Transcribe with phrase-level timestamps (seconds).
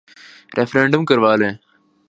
[0.57, 1.53] Referendum کروا لیں۔